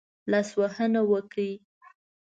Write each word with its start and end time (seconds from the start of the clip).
لاسوهنه 0.31 1.01
وکړي. 1.11 1.51